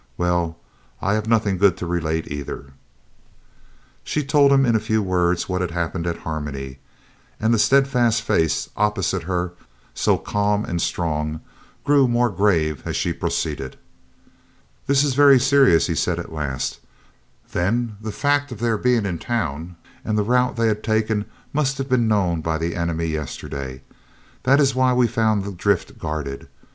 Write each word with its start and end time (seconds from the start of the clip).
"Well, 0.17 0.57
I 0.99 1.13
have 1.13 1.27
nothing 1.27 1.59
good 1.59 1.77
to 1.77 1.85
relate 1.85 2.31
either." 2.31 2.73
She 4.03 4.23
told 4.23 4.51
him 4.51 4.65
in 4.65 4.75
a 4.75 4.79
few 4.79 5.03
words 5.03 5.47
what 5.47 5.61
had 5.61 5.69
happened 5.69 6.07
at 6.07 6.17
Harmony, 6.25 6.79
and 7.39 7.53
the 7.53 7.59
steadfast 7.59 8.23
face 8.23 8.67
opposite 8.75 9.21
her, 9.25 9.53
so 9.93 10.17
calm 10.17 10.65
and 10.65 10.81
strong, 10.81 11.39
grew 11.83 12.07
more 12.07 12.31
grave 12.31 12.81
as 12.83 12.95
she 12.95 13.13
proceeded. 13.13 13.77
"This 14.87 15.03
is 15.03 15.13
very 15.13 15.39
serious," 15.39 15.85
he 15.85 15.93
said 15.93 16.17
at 16.17 16.33
last; 16.33 16.79
"then 17.51 17.95
the 18.01 18.11
fact 18.11 18.51
of 18.51 18.57
their 18.59 18.79
being 18.79 19.05
in 19.05 19.19
town, 19.19 19.75
and 20.03 20.17
the 20.17 20.23
route 20.23 20.55
they 20.55 20.65
had 20.65 20.83
taken, 20.83 21.25
must 21.53 21.77
have 21.77 21.89
been 21.89 22.07
known 22.07 22.41
to 22.41 22.57
the 22.57 22.75
enemy 22.75 23.05
yesterday. 23.05 23.83
That 24.45 24.59
is 24.59 24.73
why 24.73 24.93
we 24.93 25.05
found 25.05 25.43
the 25.43 25.51
drift 25.51 25.99
guarded. 25.99 26.47